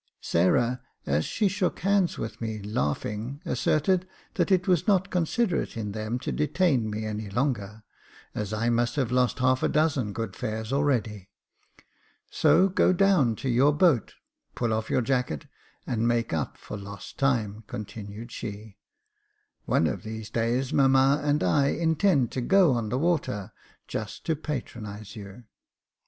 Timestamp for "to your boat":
13.35-14.15